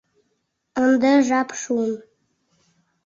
[0.83, 1.91] Ынде жап шуын.